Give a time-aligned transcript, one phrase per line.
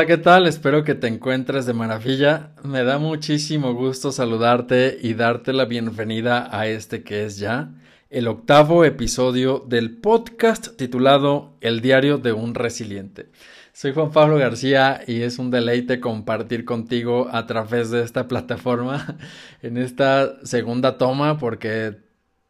[0.00, 0.46] Hola, ¿qué tal?
[0.46, 2.52] Espero que te encuentres de maravilla.
[2.64, 7.74] Me da muchísimo gusto saludarte y darte la bienvenida a este que es ya
[8.08, 13.28] el octavo episodio del podcast titulado El diario de un resiliente.
[13.74, 19.18] Soy Juan Pablo García y es un deleite compartir contigo a través de esta plataforma
[19.62, 21.98] en esta segunda toma porque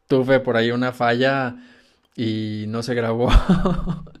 [0.07, 1.57] tuve por ahí una falla
[2.15, 3.29] y no se grabó.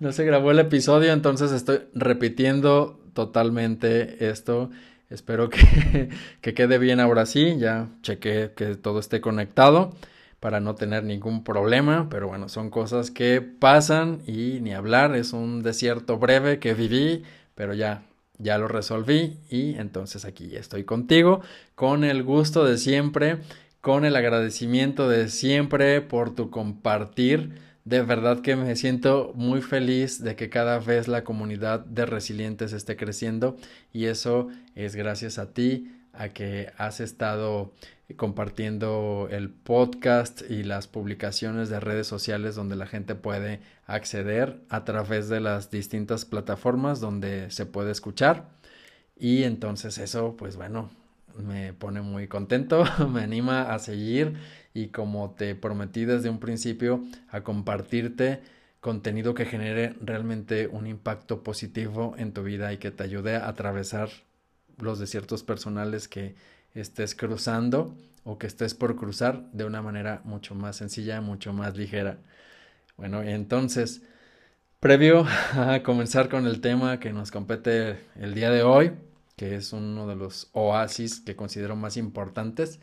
[0.00, 4.70] no se grabó el episodio, entonces estoy repitiendo totalmente esto.
[5.10, 6.08] Espero que,
[6.40, 7.56] que quede bien ahora sí.
[7.58, 9.94] Ya chequé que todo esté conectado
[10.40, 15.32] para no tener ningún problema, pero bueno, son cosas que pasan y ni hablar, es
[15.32, 17.22] un desierto breve que viví,
[17.54, 18.02] pero ya
[18.38, 21.40] ya lo resolví y entonces aquí estoy contigo
[21.74, 23.38] con el gusto de siempre,
[23.80, 27.60] con el agradecimiento de siempre por tu compartir.
[27.84, 32.72] De verdad que me siento muy feliz de que cada vez la comunidad de resilientes
[32.72, 33.56] esté creciendo
[33.92, 37.74] y eso es gracias a ti, a que has estado
[38.16, 44.84] compartiendo el podcast y las publicaciones de redes sociales donde la gente puede acceder a
[44.84, 48.48] través de las distintas plataformas donde se puede escuchar.
[49.14, 50.90] Y entonces eso, pues bueno,
[51.36, 54.36] me pone muy contento, me anima a seguir
[54.74, 58.42] y como te prometí desde un principio, a compartirte
[58.80, 63.48] contenido que genere realmente un impacto positivo en tu vida y que te ayude a
[63.48, 64.10] atravesar
[64.76, 66.34] los desiertos personales que
[66.74, 71.76] estés cruzando o que estés por cruzar de una manera mucho más sencilla, mucho más
[71.76, 72.18] ligera.
[72.96, 74.02] Bueno, entonces,
[74.80, 78.92] previo a comenzar con el tema que nos compete el día de hoy,
[79.36, 82.80] que es uno de los oasis que considero más importantes,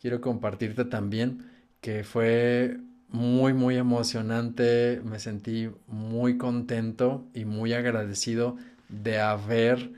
[0.00, 8.56] quiero compartirte también que fue muy, muy emocionante, me sentí muy contento y muy agradecido
[8.88, 9.92] de haber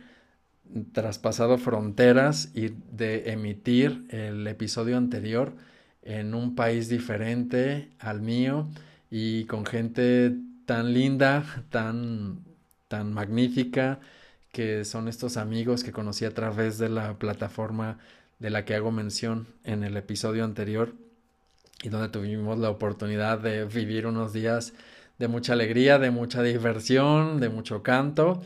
[0.92, 5.54] traspasado fronteras y de emitir el episodio anterior
[6.02, 8.68] en un país diferente al mío
[9.10, 10.34] y con gente
[10.66, 12.40] tan linda, tan,
[12.88, 14.00] tan magnífica,
[14.52, 17.98] que son estos amigos que conocí a través de la plataforma
[18.42, 20.94] de la que hago mención en el episodio anterior
[21.84, 24.72] y donde tuvimos la oportunidad de vivir unos días
[25.20, 28.42] de mucha alegría, de mucha diversión, de mucho canto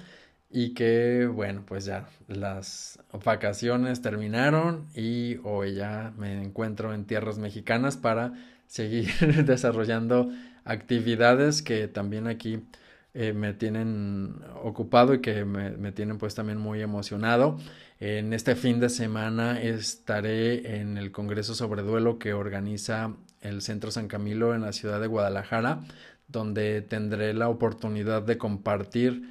[0.50, 7.38] y que bueno, pues ya las vacaciones terminaron y hoy ya me encuentro en tierras
[7.38, 8.34] mexicanas para
[8.66, 9.08] seguir
[9.46, 10.30] desarrollando
[10.66, 12.60] actividades que también aquí
[13.14, 17.56] eh, me tienen ocupado y que me, me, tienen pues también muy emocionado.
[17.98, 23.90] En este fin de semana estaré en el Congreso sobre Duelo que organiza el Centro
[23.90, 25.80] San Camilo en la ciudad de Guadalajara,
[26.28, 29.30] donde tendré la oportunidad de compartir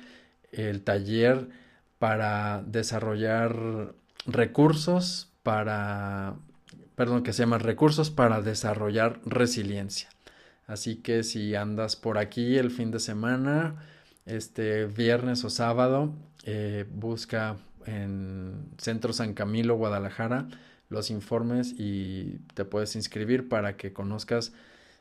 [0.51, 1.47] el taller
[1.99, 3.93] para desarrollar
[4.25, 6.33] recursos para,
[6.95, 10.09] perdón, que se llama recursos para desarrollar resiliencia.
[10.65, 13.75] Así que si andas por aquí el fin de semana,
[14.25, 16.15] este viernes o sábado,
[16.45, 20.47] eh, busca en Centro San Camilo, Guadalajara,
[20.89, 24.53] los informes y te puedes inscribir para que conozcas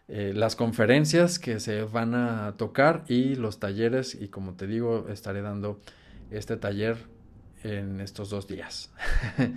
[0.08, 5.06] eh, las conferencias que se van a tocar y los talleres y como te digo
[5.08, 5.80] estaré dando
[6.30, 6.96] este taller
[7.62, 8.90] en estos dos días.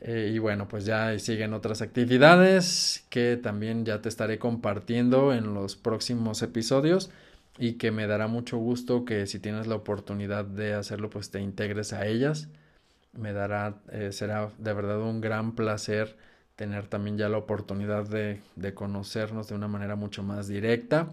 [0.00, 5.54] Eh, y bueno, pues ya siguen otras actividades que también ya te estaré compartiendo en
[5.54, 7.10] los próximos episodios
[7.58, 11.40] y que me dará mucho gusto que si tienes la oportunidad de hacerlo, pues te
[11.40, 12.48] integres a ellas.
[13.12, 16.16] Me dará, eh, será de verdad un gran placer
[16.56, 18.40] tener también ya la oportunidad de,
[18.74, 21.08] conocernos de una manera mucho más directa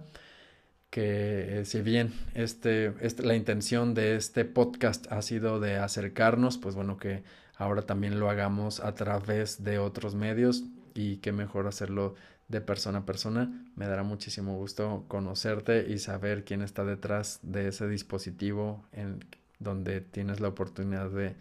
[0.90, 6.58] que eh, si bien este, este, la intención de este podcast ha sido de acercarnos,
[6.58, 7.24] pues bueno, que
[7.58, 10.64] ahora también lo hagamos a través de otros medios
[10.94, 12.16] y qué mejor hacerlo
[12.48, 13.70] de persona a persona.
[13.76, 19.24] Me dará muchísimo gusto conocerte y saber quién está detrás de ese dispositivo en
[19.60, 21.36] donde tienes la oportunidad de,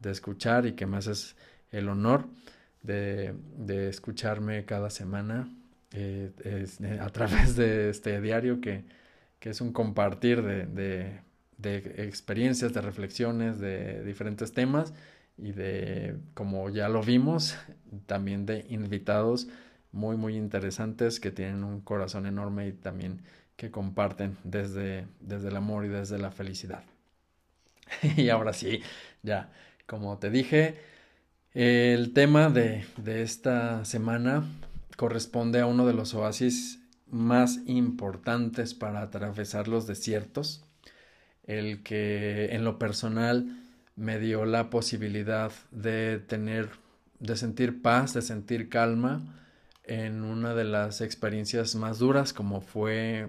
[0.00, 1.36] de escuchar y que me haces
[1.70, 2.26] el honor
[2.82, 5.48] de, escucharme cada semana
[5.92, 8.84] eh, eh, a través de este diario que,
[9.40, 11.20] es un compartir de,
[11.62, 14.92] experiencias, de reflexiones, de diferentes temas
[15.38, 17.56] y de, como ya lo vimos,
[18.06, 19.46] también de invitados
[19.96, 23.22] muy, muy interesantes que tienen un corazón enorme y también
[23.56, 26.84] que comparten desde, desde el amor y desde la felicidad.
[28.16, 28.82] y ahora sí,
[29.22, 29.50] ya,
[29.86, 30.78] como te dije,
[31.54, 34.44] el tema de, esta semana
[34.98, 36.78] corresponde a uno de los oasis
[37.10, 40.62] más importantes para atravesar los desiertos.
[41.44, 43.62] el que en lo personal
[43.94, 46.68] me dio la posibilidad de tener,
[47.20, 49.45] de sentir paz, de sentir calma
[49.86, 53.28] en una de las experiencias más duras como fue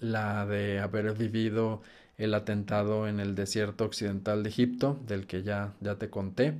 [0.00, 1.82] la de haber vivido
[2.16, 6.54] el atentado en el desierto occidental de Egipto, del que ya, ya te conté,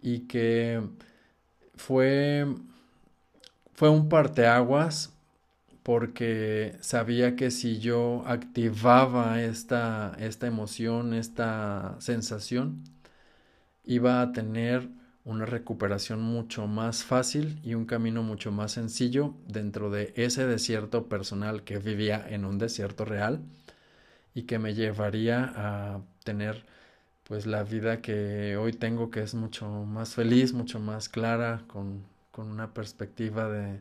[0.00, 0.82] y que
[1.76, 2.46] fue,
[3.74, 5.12] fue un parteaguas
[5.82, 12.82] porque sabía que si yo activaba esta, esta emoción, esta sensación,
[13.84, 14.88] iba a tener
[15.26, 21.08] una recuperación mucho más fácil y un camino mucho más sencillo dentro de ese desierto
[21.08, 23.40] personal que vivía en un desierto real
[24.34, 26.64] y que me llevaría a tener
[27.24, 32.04] pues la vida que hoy tengo que es mucho más feliz, mucho más clara, con,
[32.32, 33.80] con una perspectiva de,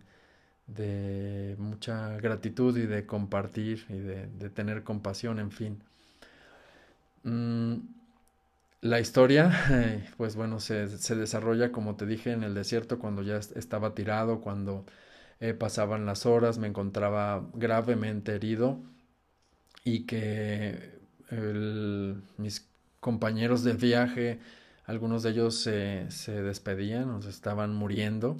[0.67, 5.79] de mucha gratitud y de compartir y de, tener compasión, en fin.
[7.23, 7.75] Mm,
[8.85, 9.51] la historia,
[10.17, 14.85] pues bueno, se, desarrolla, como te dije, en el desierto cuando ya estaba tirado, cuando
[15.39, 18.79] eh, pasaban las horas, me encontraba gravemente herido
[19.83, 20.93] y que
[22.37, 24.39] mis compañeros de viaje,
[24.85, 28.37] algunos de ellos se despedían o se estaban muriendo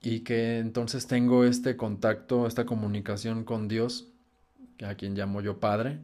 [0.00, 4.08] y que entonces tengo este contacto, esta comunicación con Dios,
[4.82, 6.00] a quien llamo yo Padre,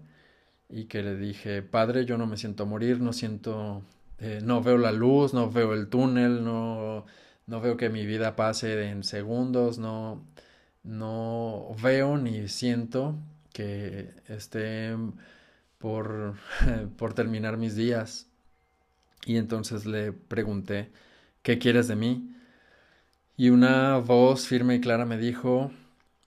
[0.68, 3.82] y que le dije, Padre, yo no me siento morir, no siento,
[4.18, 7.06] eh, no veo la luz, no veo el túnel, no,
[7.46, 10.24] no veo que mi vida pase en segundos, no,
[10.82, 13.16] no veo ni siento
[13.52, 14.94] que esté
[15.78, 16.34] por,
[16.98, 18.26] por terminar mis días.
[19.26, 20.90] Y entonces le pregunté,
[21.42, 22.34] ¿qué quieres de mí?
[23.36, 25.70] Y una voz firme y clara me dijo,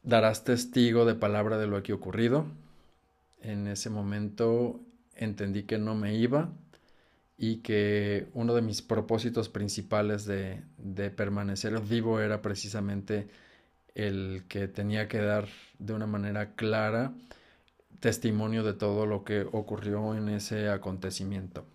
[0.04, 2.46] darás testigo de palabra de lo aquí ocurrido.
[3.42, 4.80] En ese momento
[5.16, 6.52] entendí que no me iba
[7.38, 10.64] y que uno de mis propósitos principales de,
[11.16, 13.28] permanecer vivo era precisamente
[13.96, 15.48] el que tenía que dar
[15.80, 17.14] de una manera clara
[18.00, 21.66] testimonio de todo lo que ocurrió en ese acontecimiento.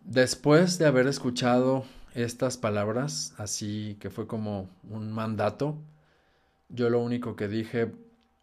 [0.00, 1.84] Después de haber escuchado
[2.14, 5.76] estas palabras, así que fue como un mandato.
[6.68, 7.92] Yo lo único que dije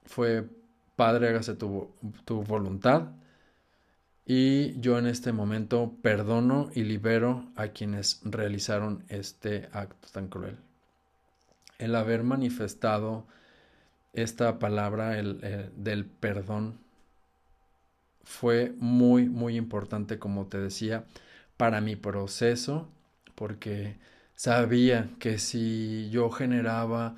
[0.05, 0.47] fue,
[0.95, 1.91] Padre, hágase tu,
[2.25, 3.09] tu voluntad.
[4.25, 10.57] Y yo en este momento perdono y libero a quienes realizaron este acto tan cruel.
[11.77, 13.27] El haber manifestado
[14.13, 16.79] esta palabra el, del perdón
[18.23, 21.05] fue muy, muy importante, como te decía,
[21.57, 22.89] para mi proceso
[23.35, 23.97] porque
[24.35, 27.15] sabía que si yo generaba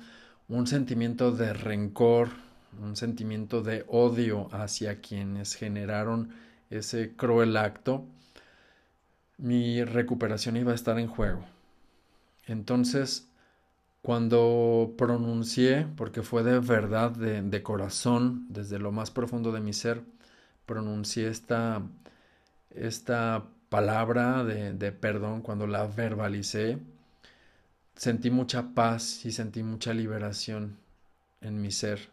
[0.48, 2.30] un sentimiento de rencor,
[2.80, 6.30] un sentimiento de odio hacia quienes generaron
[6.70, 8.04] ese cruel acto,
[9.38, 11.44] mi recuperación iba a estar en juego.
[12.46, 13.28] Entonces,
[14.02, 20.02] cuando pronuncié, porque fue de verdad, de, corazón, desde lo más profundo de mi ser,
[20.66, 21.82] pronuncié esta,
[22.70, 26.78] esta palabra de, perdón, cuando la verbalicé,
[27.96, 30.78] sentí mucha paz y sentí mucha liberación
[31.40, 32.08] en mi ser.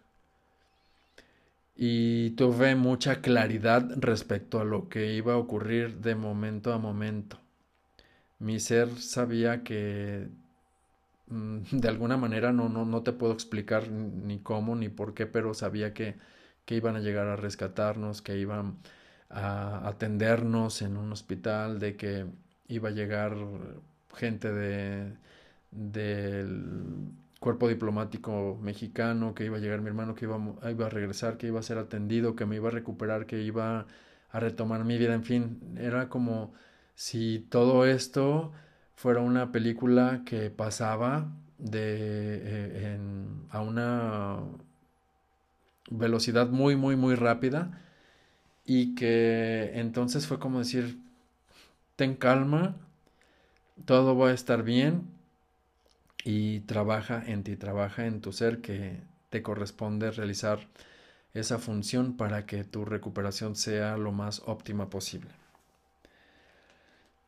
[1.75, 7.39] Y tuve mucha claridad respecto a lo que iba a ocurrir de momento a momento.
[8.39, 10.27] Mi ser sabía que
[11.27, 15.25] mm, de alguna manera no, no, no te puedo explicar ni cómo ni por qué,
[15.25, 16.15] pero sabía que,
[16.65, 18.77] que iban a llegar a rescatarnos, que iban
[19.29, 22.25] a atendernos en un hospital, de que
[22.67, 23.35] iba a llegar
[24.15, 25.13] gente de,
[25.71, 27.11] del
[27.45, 31.45] cuerpo diplomático mexicano, que iba a llegar mi hermano, que iba, iba a regresar, que
[31.45, 33.85] iba a ser atendido, que me iba a recuperar, que iba
[34.31, 36.53] a retomar mi vida, en fin, era como
[36.95, 38.51] si todo esto
[38.95, 41.27] fuera una película que pasaba
[41.59, 42.99] de eh,
[43.51, 44.39] a una
[45.91, 47.79] velocidad muy muy muy rápida
[48.65, 50.97] y que entonces fue como decir,
[51.95, 52.75] ten calma,
[53.85, 55.14] todo va a estar bien
[56.25, 60.59] y trabaja en ti, trabaja en tu ser que te corresponde realizar
[61.35, 65.29] esa función para que tu recuperación sea lo más óptima posible.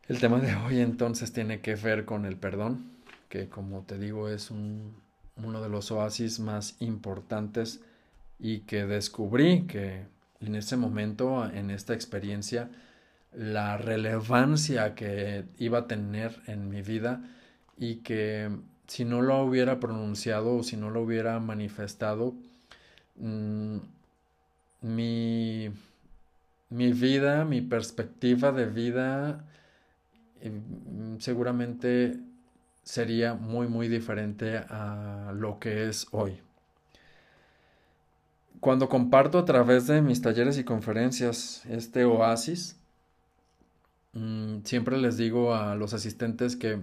[0.08, 2.90] El tema de hoy entonces tiene que ver con el perdón,
[3.30, 7.82] que como te digo es uno de los oasis más importantes
[8.40, 10.08] y que descubrí que
[10.40, 12.72] en ese momento, en esta experiencia,
[13.32, 17.22] la relevancia que iba a tener en mi vida
[17.78, 18.50] y que
[18.88, 22.34] si no lo hubiera pronunciado o si no lo hubiera manifestado,
[23.18, 23.78] mm,
[24.82, 25.70] mi,
[26.70, 29.46] mi vida, mi perspectiva de vida
[30.44, 32.20] mm, seguramente
[32.84, 36.40] sería muy muy diferente a lo que es hoy.
[38.60, 42.78] Cuando comparto a través de mis talleres y conferencias este oasis,
[44.14, 46.80] mm, siempre les digo a los asistentes que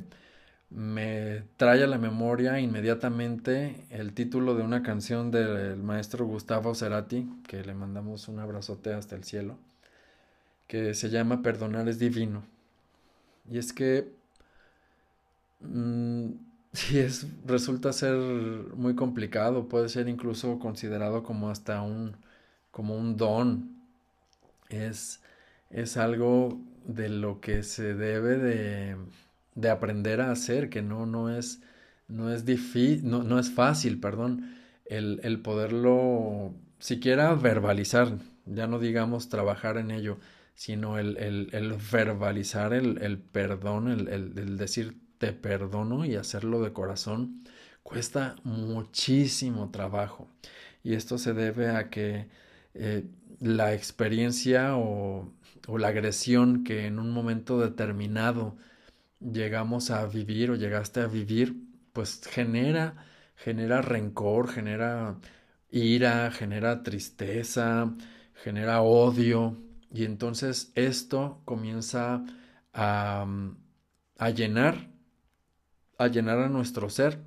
[0.74, 7.28] me trae a la memoria inmediatamente el título de una canción del maestro Gustavo Cerati,
[7.46, 9.56] que le mandamos un abrazote hasta el cielo,
[10.66, 12.44] que se llama Perdonar es divino.
[13.50, 14.12] Y es que
[15.60, 16.30] mm,
[16.72, 22.16] si es, resulta ser muy complicado, puede ser incluso considerado como hasta un,
[22.70, 23.70] como un don.
[24.70, 25.20] Es,
[25.70, 28.96] es algo de lo que se debe de
[29.54, 31.61] de aprender a hacer, que no, no es,
[32.08, 38.78] no es difícil, no, no, es fácil, perdón, el, el, poderlo siquiera verbalizar, ya no
[38.78, 40.18] digamos trabajar en ello,
[40.54, 47.44] sino el, el, el verbalizar el, perdón, el, decir te perdono y hacerlo de corazón,
[47.82, 50.28] cuesta muchísimo trabajo.
[50.82, 52.28] Y esto se debe a que
[52.75, 53.04] eh,
[53.40, 55.32] la experiencia o,
[55.66, 58.56] o la agresión que en un momento determinado
[59.32, 61.56] llegamos a vivir o llegaste a vivir,
[61.92, 65.18] pues genera, genera rencor, genera
[65.70, 67.94] ira, genera tristeza,
[68.34, 69.58] genera odio.
[69.92, 72.24] Y entonces esto comienza
[72.72, 73.26] a,
[74.18, 74.90] a llenar,
[75.98, 77.20] a llenar a nuestro ser.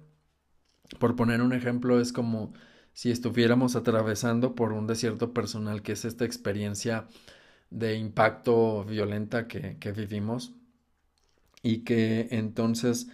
[1.00, 2.54] Por poner un ejemplo, es como
[2.94, 7.08] si estuviéramos atravesando por un desierto personal, que es esta experiencia
[7.70, 10.54] de impacto violenta que, que vivimos
[11.68, 13.10] y que entonces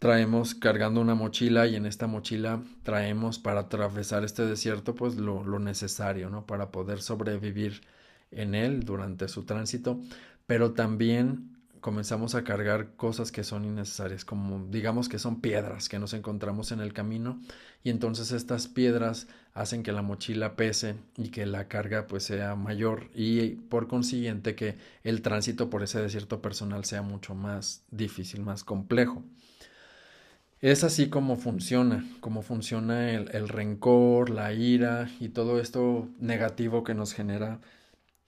[0.00, 5.44] traemos cargando una mochila y en esta mochila traemos para atravesar este desierto pues lo,
[5.44, 6.46] lo, necesario, ¿no?
[6.46, 7.82] Para poder sobrevivir
[8.32, 10.00] en él durante su tránsito,
[10.48, 16.00] pero también comenzamos a cargar cosas que son innecesarias, como digamos que son piedras que
[16.00, 17.40] nos encontramos en el camino
[17.84, 22.54] y entonces estas piedras hacen que la mochila pese y que la carga pues sea
[22.54, 28.42] mayor y por consiguiente que el tránsito por ese desierto personal sea mucho más difícil,
[28.42, 29.24] más complejo.
[30.60, 36.84] Es así como funciona, como funciona el, el rencor, la ira y todo esto negativo
[36.84, 37.60] que nos genera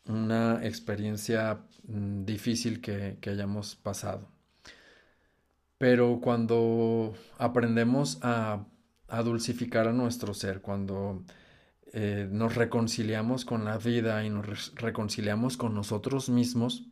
[0.08, 4.28] una experiencia mm, difícil que, hayamos pasado.
[5.78, 8.64] Pero cuando aprendemos a,
[9.22, 11.24] dulcificar a nuestro ser, cuando
[11.92, 16.86] eh, nos reconciliamos con la vida y nos reconciliamos con nosotros mismos,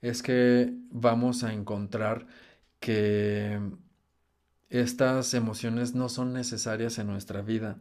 [0.00, 2.26] es que vamos a encontrar
[2.80, 3.60] que
[4.70, 7.78] estas emociones no son necesarias en nuestra vida,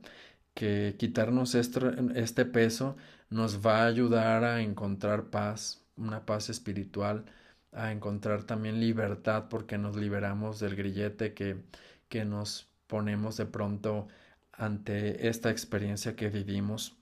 [0.54, 2.98] que quitarnos este peso
[3.30, 7.26] nos va a ayudar a encontrar paz, una paz espiritual,
[7.72, 11.64] a encontrar también libertad porque nos liberamos del grillete que,
[12.10, 14.08] que nos ponemos de pronto
[14.52, 16.96] ante esta experiencia que vivimos,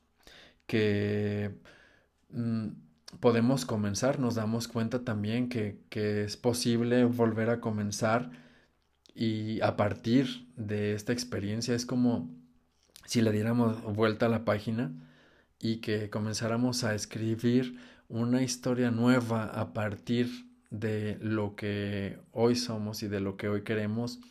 [0.66, 1.54] que
[2.30, 2.68] mm,
[3.20, 8.32] podemos comenzar, nos damos cuenta también que, que es posible volver a comenzar
[9.14, 12.30] y a partir de esta experiencia es como
[13.06, 14.94] si le diéramos vuelta a la página
[15.60, 20.30] y que comenzáramos a escribir una historia nueva a partir
[20.70, 24.22] de lo que hoy somos y de lo que hoy queremos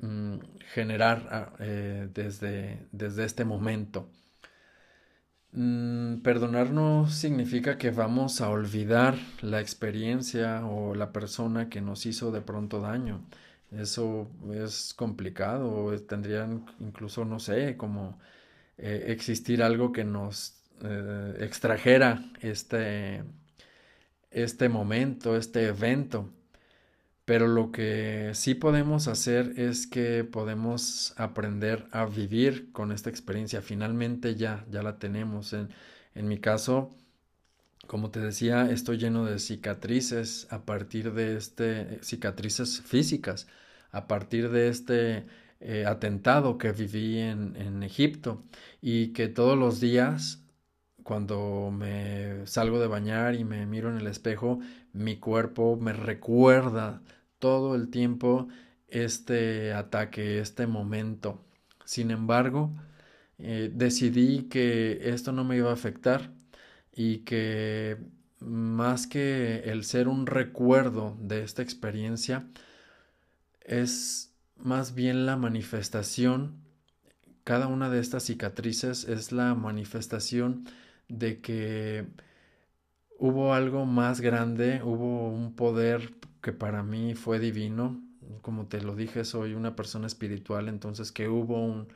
[0.00, 0.38] mm,
[0.74, 4.10] generar ah, eh, desde, desde, este momento.
[5.52, 12.06] Mm, perdonar no significa que vamos a olvidar la experiencia o la persona que nos
[12.06, 13.24] hizo de pronto daño.
[13.72, 18.18] Eso es complicado, tendrían incluso, no sé, como
[18.78, 23.22] eh, existir algo que nos eh, extrajera este,
[24.30, 26.30] este momento, este evento.
[27.30, 33.62] Pero lo que sí podemos hacer es que podemos aprender a vivir con esta experiencia.
[33.62, 35.52] Finalmente ya, ya la tenemos.
[35.52, 35.68] En,
[36.16, 36.92] en mi caso,
[37.86, 43.46] como te decía, estoy lleno de cicatrices a partir de este, cicatrices físicas,
[43.92, 45.26] a partir de este
[45.60, 48.42] eh, atentado que viví en, en Egipto
[48.82, 50.42] y que todos los días
[51.04, 54.60] cuando me salgo de bañar y me miro en el espejo,
[54.92, 57.02] mi cuerpo me recuerda
[57.40, 58.48] todo el tiempo
[58.88, 61.44] este ataque, este momento.
[61.84, 62.72] Sin embargo,
[63.38, 66.32] eh, decidí que esto no me iba a afectar
[66.92, 67.98] y que
[68.40, 72.46] más que el ser un recuerdo de esta experiencia,
[73.60, 76.60] es más bien la manifestación,
[77.44, 80.64] cada una de estas cicatrices es la manifestación
[81.08, 82.06] de que
[83.20, 88.02] hubo algo más grande, hubo un poder que para mí fue divino.
[88.42, 91.88] Como te lo dije, soy una persona espiritual, entonces que hubo un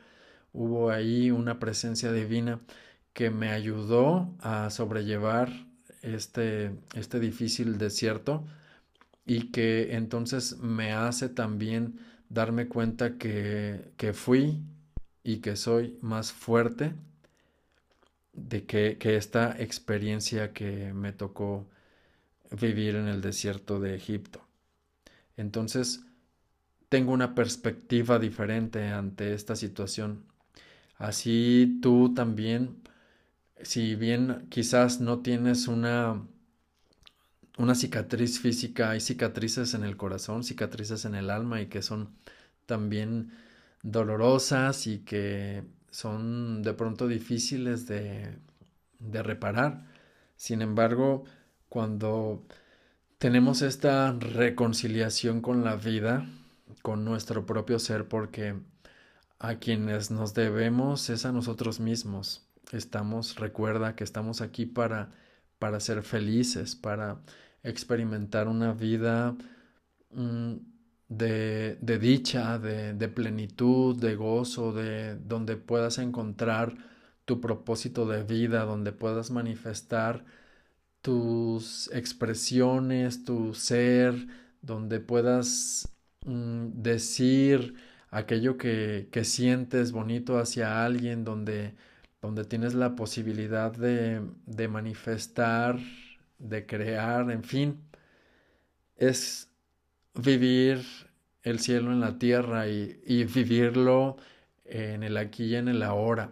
[0.53, 2.61] hubo ahí una presencia divina
[3.13, 5.51] que me ayudó a sobrellevar
[6.01, 8.45] este, este difícil desierto
[9.25, 14.61] y que entonces me hace también darme cuenta que, que fui
[15.23, 16.93] y que soy más fuerte
[18.35, 21.67] de que, que, esta experiencia que me tocó
[22.51, 24.45] vivir en el desierto de Egipto.
[25.37, 26.01] Entonces,
[26.89, 30.25] tengo una perspectiva diferente ante esta situación.
[30.97, 32.81] Así tú también,
[33.61, 36.25] si bien quizás no tienes una,
[37.57, 42.15] una cicatriz física, hay cicatrices en el corazón, cicatrices en el alma y que son
[42.65, 43.31] también
[43.83, 45.63] dolorosas y que
[45.95, 48.37] son de pronto difíciles de,
[48.99, 49.85] de reparar.
[50.35, 51.23] Sin embargo,
[51.69, 52.45] cuando
[53.17, 56.27] tenemos esta reconciliación con la vida,
[56.81, 58.55] con nuestro propio ser, porque
[59.39, 62.45] a quienes nos debemos es a nosotros mismos.
[62.73, 65.11] Estamos, recuerda que estamos aquí para,
[65.59, 67.21] para ser felices, para
[67.63, 69.37] experimentar una vida
[70.11, 70.55] mm,
[71.09, 76.75] de, de, dicha, de, de, plenitud, de gozo, de donde puedas encontrar
[77.25, 80.25] tu propósito de vida, donde puedas manifestar
[81.01, 84.15] tus expresiones, tu ser,
[84.61, 85.95] donde puedas
[86.25, 87.75] mm, decir
[88.09, 91.75] aquello que, que sientes bonito hacia alguien, donde,
[92.21, 95.79] donde tienes la posibilidad de, de manifestar,
[96.39, 97.81] de crear, en fin,
[98.97, 99.51] es
[100.15, 100.85] vivir
[101.43, 104.17] el cielo en la tierra y, y, vivirlo
[104.65, 106.31] en el aquí y en el ahora.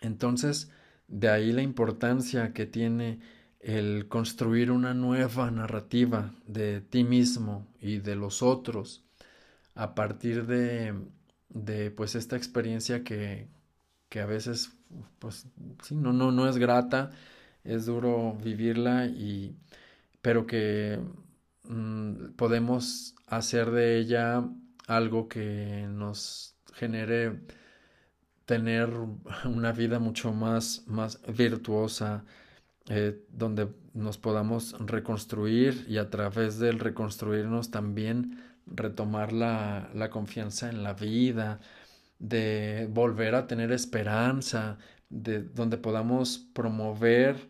[0.00, 0.70] Entonces,
[1.08, 3.20] de ahí la importancia que tiene
[3.60, 9.04] el construir una nueva narrativa de ti mismo y de los otros
[9.74, 10.94] a partir de,
[11.48, 13.48] de pues esta experiencia que,
[14.08, 14.72] que a veces
[15.18, 15.46] pues
[15.82, 17.10] sí, no, no, no es grata,
[17.64, 19.56] es duro vivirla y
[20.22, 20.98] pero que
[21.64, 24.48] mm, podemos hacer de ella
[24.86, 27.40] algo que nos genere
[28.46, 28.90] tener
[29.44, 32.24] una vida mucho más, más virtuosa,
[32.88, 40.68] eh, donde nos podamos reconstruir y a través del reconstruirnos también retomar la, la confianza
[40.68, 41.60] en la vida,
[42.18, 47.48] de volver a tener esperanza, de donde podamos promover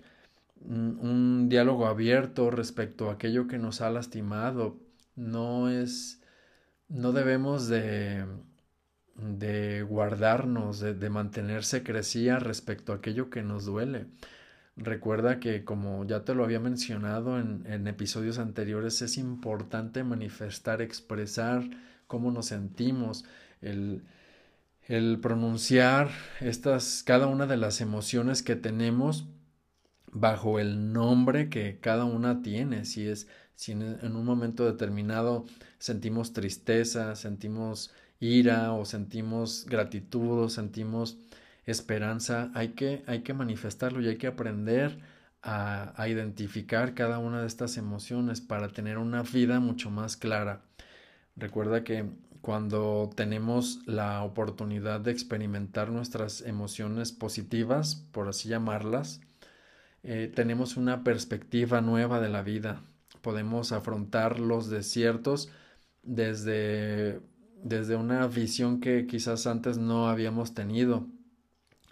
[0.60, 4.78] un, diálogo abierto respecto a aquello que nos ha lastimado.
[5.16, 6.22] No es,
[6.88, 8.24] no debemos de,
[9.16, 14.06] de guardarnos, de, de mantener secrecía respecto a aquello que nos duele.
[14.76, 20.80] Recuerda que como ya te lo había mencionado en, en, episodios anteriores, es importante manifestar,
[20.80, 21.64] expresar
[22.06, 23.24] cómo nos sentimos,
[23.60, 24.04] el,
[24.86, 29.26] el pronunciar estas, cada una de las emociones que tenemos
[30.12, 32.84] bajo el nombre que cada una tiene.
[32.84, 35.44] Si es, si en, un momento determinado
[35.78, 41.18] sentimos tristeza, sentimos ira o sentimos gratitud o sentimos
[41.66, 44.98] esperanza, hay que, hay que manifestarlo y hay que aprender
[45.42, 50.62] a, a, identificar cada una de estas emociones para tener una vida mucho más clara.
[51.36, 59.20] Recuerda que cuando tenemos la oportunidad de experimentar nuestras emociones positivas, por así llamarlas,
[60.02, 62.82] eh, tenemos una perspectiva nueva de la vida.
[63.22, 65.50] Podemos afrontar los desiertos
[66.02, 67.20] desde,
[67.62, 71.06] desde una visión que quizás antes no habíamos tenido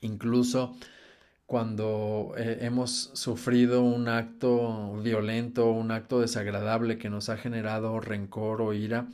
[0.00, 0.76] Incluso
[1.46, 8.62] cuando eh, hemos sufrido un acto violento, un acto desagradable que nos ha generado rencor
[8.62, 9.08] o ira,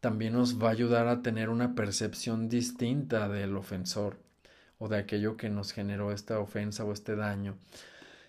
[0.00, 4.18] también nos va a ayudar a tener una percepción distinta del ofensor
[4.78, 7.56] o de aquello que nos generó esta ofensa o este daño.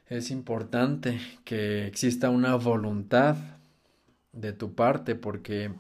[0.10, 3.36] Es importante que exista una voluntad
[4.32, 5.72] de tu parte porque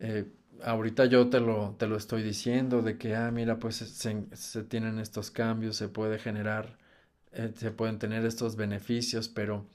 [0.00, 0.24] eh,
[0.62, 4.98] ahorita yo te lo, te lo estoy diciendo de que, ah, mira, pues se, tienen
[4.98, 6.78] estos cambios, se puede generar,
[7.32, 9.66] eh, se pueden tener estos beneficios, pero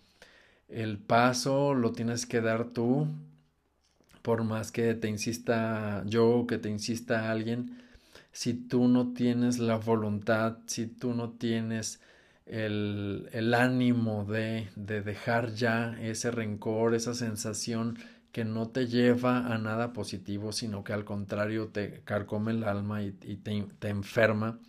[0.67, 3.07] el paso lo tienes que dar tú,
[4.23, 7.83] por más que te insista yo, que te insista alguien,
[8.31, 12.01] si tú no tienes la voluntad, si tú no tienes
[12.49, 17.97] el, el ánimo de, de dejar ya ese rencor, esa sensación
[18.31, 23.01] que no te lleva a nada positivo, sino que al contrario te carcome el alma
[23.03, 24.59] y, te, te, enferma,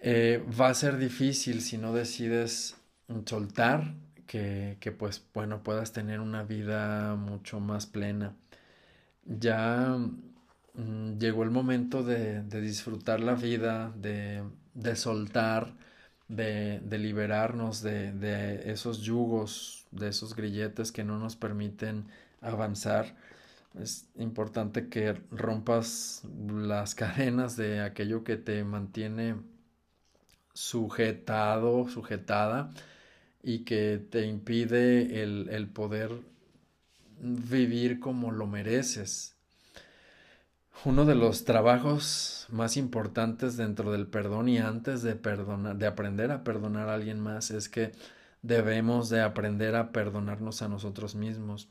[0.00, 2.76] eh, va a ser difícil si no decides
[3.26, 3.94] soltar
[4.26, 8.34] que, que, pues bueno puedas tener una vida mucho más plena.
[9.24, 9.96] Ya
[10.74, 14.42] mm, llegó el momento de, de disfrutar la vida, de,
[14.74, 15.74] de soltar,
[16.36, 22.06] de, liberarnos de, esos yugos, de esos grilletes que no nos permiten
[22.40, 23.16] avanzar.
[23.80, 29.36] Es importante que rompas las cadenas de aquello que te mantiene
[30.52, 32.70] sujetado, sujetada
[33.42, 36.10] y que te impide el poder
[37.20, 39.33] vivir como lo mereces.
[40.84, 46.30] Uno de los trabajos más importantes dentro del perdón y antes de perdonar, de aprender
[46.30, 47.92] a perdonar a alguien más es que
[48.42, 51.70] debemos de aprender a perdonarnos a nosotros mismos.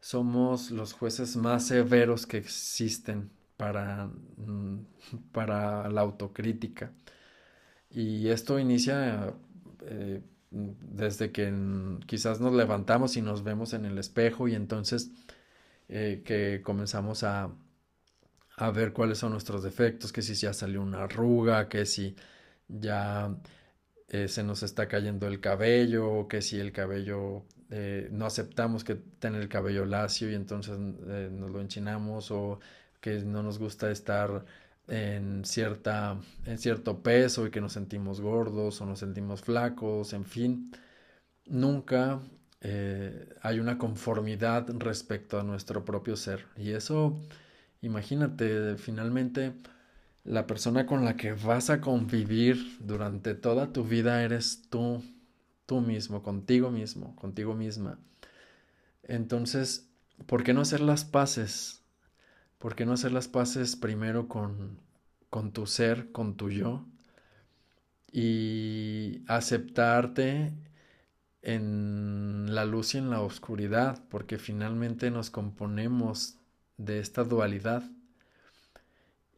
[0.00, 4.06] Somos los jueces más severos que existen para,
[4.38, 4.78] mm,
[5.32, 6.92] para la autocrítica.
[7.90, 9.34] Y esto inicia
[9.82, 11.52] eh, desde que
[12.06, 15.10] quizás nos levantamos y nos vemos en el espejo y entonces
[15.88, 17.50] eh, que comenzamos a,
[18.60, 22.14] a ver cuáles son nuestros defectos, que si ya salió una arruga, que si
[22.68, 23.34] ya
[24.08, 28.96] eh, se nos está cayendo el cabello, que si el cabello eh, no aceptamos que
[28.96, 32.60] tener el cabello lacio y entonces eh, nos lo enchinamos o
[33.00, 34.44] que no nos gusta estar
[34.88, 40.24] en cierta en cierto peso y que nos sentimos gordos o nos sentimos flacos, en
[40.26, 40.72] fin,
[41.46, 42.20] nunca
[43.42, 46.46] hay una conformidad respecto a nuestro propio ser.
[46.56, 47.18] Y eso
[47.82, 49.54] Imagínate, finalmente,
[50.24, 55.02] la persona con la que vas a convivir durante toda tu vida eres tú,
[55.66, 57.98] tú mismo, contigo mismo, contigo misma.
[59.02, 59.88] Entonces,
[60.26, 61.82] ¿por qué no hacer las paces?
[62.58, 64.78] ¿Por qué no hacer las paces primero con,
[65.30, 66.84] con tu ser, con tu yo?
[68.12, 70.52] Y aceptarte
[71.42, 76.39] en la luz y en la oscuridad, porque finalmente nos componemos
[76.80, 77.82] de esta dualidad.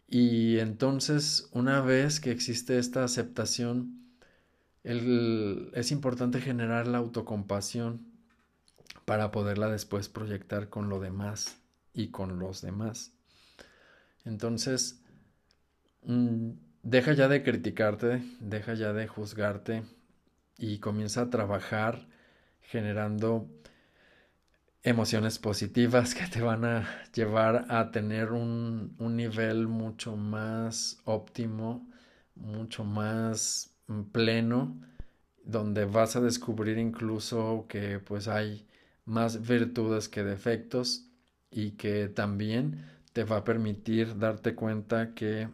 [0.09, 4.00] Y entonces, una vez que existe esta aceptación,
[4.85, 8.07] es importante generar la autocompasión
[9.05, 11.57] para poderla después proyectar con lo demás
[11.94, 13.12] y con los demás.
[14.24, 15.02] Entonces,
[16.05, 16.50] mm,
[16.83, 19.83] deja ya de criticarte, deja ya de juzgarte
[20.59, 22.07] y comienza a trabajar
[22.61, 23.48] generando
[24.83, 31.88] emociones positivas que te van a llevar a tener un, un nivel mucho más óptimo,
[32.35, 34.81] mucho más mm, pleno,
[35.45, 38.66] donde vas a descubrir incluso que pues hay
[39.05, 41.09] más virtudes que defectos
[41.51, 45.49] y que también te va a permitir darte cuenta que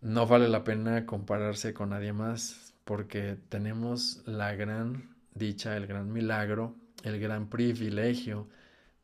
[0.00, 6.12] no vale la pena compararse con nadie más porque tenemos la gran dicha, el gran
[6.12, 8.48] milagro el gran privilegio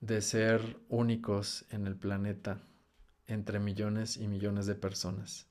[0.00, 2.60] de ser únicos en el planeta
[3.26, 5.46] entre millones y millones de personas.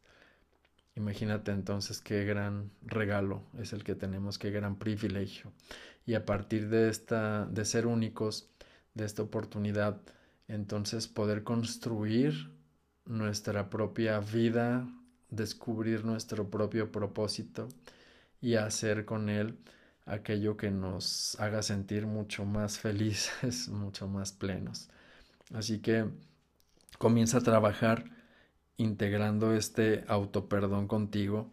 [0.96, 5.52] Imagínate entonces qué gran regalo es el que tenemos, qué gran privilegio.
[6.06, 8.50] Y a partir de esta de ser únicos,
[8.96, 10.02] de esta oportunidad,
[10.48, 12.50] entonces poder construir
[13.06, 14.88] nuestra propia vida,
[15.30, 17.68] descubrir nuestro propio propósito
[18.42, 19.58] y hacer con él
[20.08, 24.90] aquello que nos haga sentir mucho más felices, mucho más plenos.
[25.54, 26.06] Así que
[26.98, 28.06] comienza a trabajar
[28.78, 31.50] integrando este autoperdón contigo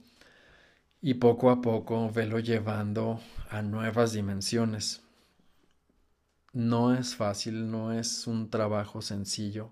[1.01, 5.03] y poco a poco velo llevando a nuevas dimensiones.
[6.53, 9.71] No es fácil, no es un trabajo sencillo,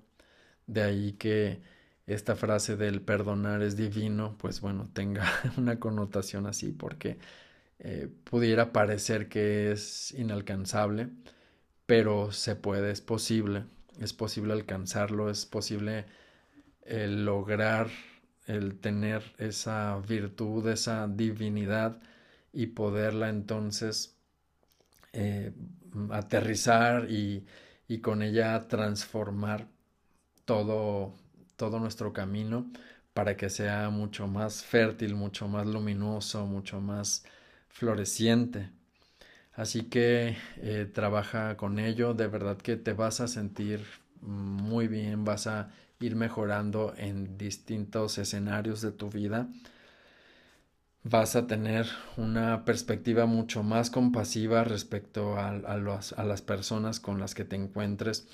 [0.66, 1.62] de ahí que
[2.06, 5.24] esta frase del perdonar es divino, pues bueno, tenga
[5.56, 7.18] una connotación así, porque
[7.78, 11.10] eh, pudiera parecer que es inalcanzable,
[11.86, 13.64] pero se puede, es posible,
[13.98, 16.06] es posible alcanzarlo, es posible
[16.84, 17.88] eh, lograr
[18.46, 22.00] el tener esa virtud, esa divinidad
[22.52, 24.16] y poderla entonces
[25.12, 25.52] eh,
[26.10, 27.46] aterrizar y,
[27.88, 29.68] y, con ella transformar
[30.44, 31.14] todo,
[31.56, 32.70] todo nuestro camino
[33.14, 37.24] para que sea mucho más fértil, mucho más luminoso, mucho más
[37.72, 38.70] floreciente.
[39.54, 43.84] Así que eh, trabaja con ello, de verdad que te vas a sentir
[44.22, 49.48] muy bien, vas a ir mejorando en distintos escenarios de tu vida.
[51.04, 57.44] Vas a tener una perspectiva mucho más compasiva respecto a, las personas con las que
[57.44, 58.28] te encuentres.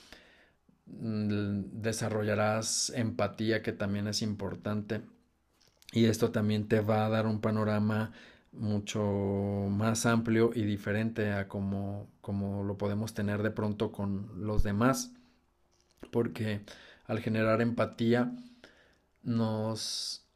[0.87, 5.01] Desarrollarás empatía que también es importante
[5.93, 8.13] y esto también te va a dar un panorama
[8.59, 9.03] mucho
[9.71, 15.13] más amplio y diferente a como, como lo podemos tener de pronto con los demás,
[16.11, 16.61] porque
[17.07, 18.33] al generar empatía
[19.23, 20.27] nos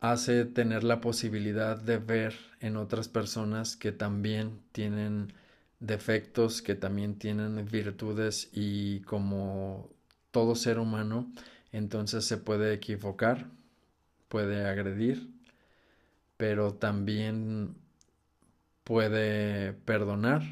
[0.00, 5.32] hace tener la posibilidad de ver en otras personas que también tienen
[5.80, 9.90] defectos, que también tienen virtudes y como
[10.30, 11.32] todo ser humano,
[11.72, 13.46] entonces se puede equivocar,
[14.28, 15.28] puede agredir,
[16.42, 17.76] pero también
[18.82, 20.42] puede perdonar,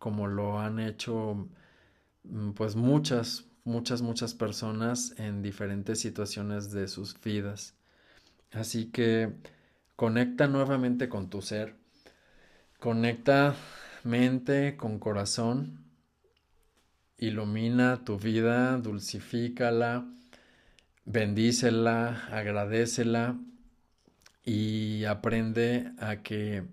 [0.00, 1.48] como lo han hecho
[2.24, 7.76] mm, pues muchas, muchas, muchas personas en diferentes situaciones de sus vidas.
[8.50, 9.32] Así que
[9.94, 11.76] conecta nuevamente con tu ser,
[12.80, 13.54] conecta
[14.02, 15.84] mente con corazón,
[17.16, 20.04] ilumina tu vida, dulcifícala,
[21.04, 23.38] bendícela, agradecela
[24.44, 26.64] y aprende a que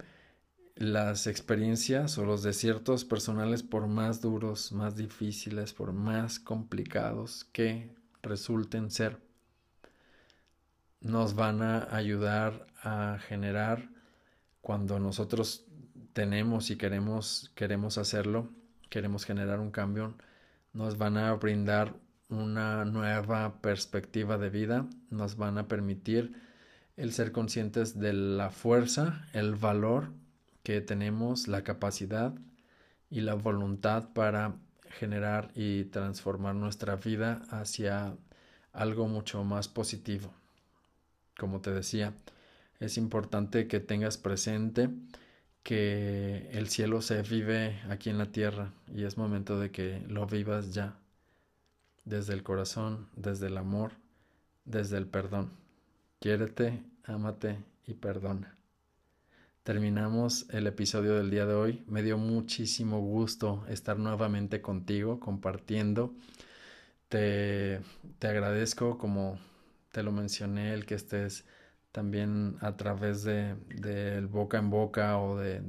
[0.75, 7.93] las experiencias o los desiertos personales, por más duros, más difíciles, por más complicados que
[8.21, 9.19] resulten ser,
[11.01, 13.89] nos van a ayudar a generar
[14.61, 15.65] cuando nosotros
[16.13, 18.49] tenemos y queremos, queremos hacerlo,
[18.89, 20.15] queremos generar un cambio,
[20.73, 21.95] nos van a brindar
[22.29, 26.48] una nueva perspectiva de vida, nos van a permitir
[26.99, 30.11] el ser conscientes de la fuerza, el valor
[30.63, 32.33] que tenemos, la capacidad
[33.09, 34.55] y la voluntad para
[34.99, 38.17] generar y transformar nuestra vida hacia
[38.73, 40.33] algo mucho más positivo.
[41.37, 42.13] Como te decía,
[42.81, 44.89] es importante que tengas presente
[45.63, 50.25] que el cielo se vive aquí en la tierra y es momento de que lo
[50.25, 50.97] vivas ya,
[52.03, 53.93] desde el corazón, desde el amor,
[54.65, 55.68] desde el perdón.
[56.19, 58.57] Quiérete, ámate y perdona.
[59.63, 61.85] Terminamos el episodio del día de hoy.
[61.87, 66.13] Me dio muchísimo gusto estar nuevamente contigo compartiendo.
[67.07, 67.79] Te,
[68.19, 69.39] te agradezco, como
[69.93, 71.45] te lo mencioné, el que estés
[71.93, 75.61] también a través de, del boca en boca o de,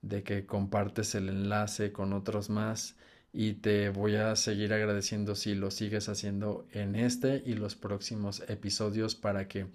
[0.00, 2.96] de que compartes el enlace con otros más
[3.32, 8.42] y te voy a seguir agradeciendo si lo sigues haciendo en este y los próximos
[8.48, 9.66] episodios para que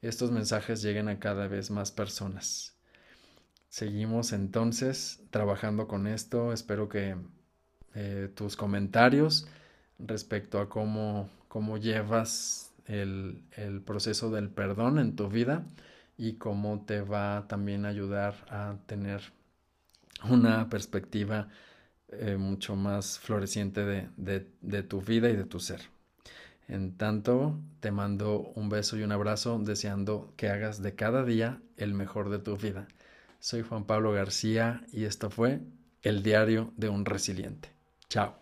[0.00, 2.74] estos mensajes lleguen a cada vez más personas.
[3.68, 6.52] Seguimos entonces trabajando con esto.
[6.52, 7.16] Espero que
[7.94, 9.46] eh, tus comentarios
[9.98, 13.42] respecto a cómo, cómo llevas el,
[13.84, 15.64] proceso del perdón en tu vida
[16.16, 19.22] y cómo te va también a ayudar a tener
[20.28, 21.48] una perspectiva
[22.12, 25.80] eh, mucho más floreciente de, de tu vida y de tu ser.
[26.68, 31.60] En tanto, te mando un beso y un abrazo deseando que hagas de cada día
[31.76, 32.88] el mejor de tu vida.
[33.40, 35.60] Soy Juan Pablo García y esto fue
[36.02, 37.70] El Diario de un Resiliente.
[38.08, 38.41] Chao.